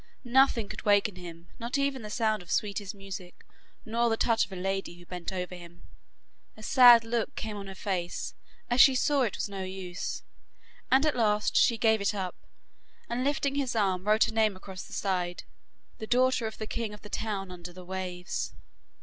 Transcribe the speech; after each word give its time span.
Nothing 0.25 0.67
could 0.67 0.81
waken 0.83 1.15
him, 1.17 1.45
not 1.59 1.77
even 1.77 2.01
the 2.01 2.09
sound 2.09 2.41
of 2.41 2.49
sweetest 2.49 2.95
music, 2.95 3.45
nor 3.85 4.09
the 4.09 4.17
touch 4.17 4.45
of 4.47 4.51
a 4.51 4.55
lady 4.55 4.95
who 4.95 5.05
bent 5.05 5.31
over 5.31 5.53
him. 5.53 5.83
A 6.57 6.63
sad 6.63 7.03
look 7.03 7.35
came 7.35 7.55
on 7.55 7.67
her 7.67 7.75
face, 7.75 8.33
as 8.67 8.81
she 8.81 8.95
saw 8.95 9.21
it 9.21 9.35
was 9.35 9.47
no 9.47 9.61
use, 9.61 10.23
and 10.91 11.05
at 11.05 11.15
last 11.15 11.55
she 11.55 11.77
gave 11.77 12.01
it 12.01 12.15
up, 12.15 12.33
and 13.09 13.23
lifting 13.23 13.53
his 13.53 13.75
arm, 13.75 14.05
wrote 14.05 14.23
her 14.23 14.33
name 14.33 14.55
across 14.55 14.81
the 14.85 14.93
side 14.93 15.43
'the 15.99 16.07
daughter 16.07 16.47
of 16.47 16.57
the 16.57 16.65
king 16.65 16.95
of 16.95 17.03
the 17.03 17.07
town 17.07 17.51
under 17.51 17.71
the 17.71 17.85
waves. 17.85 18.53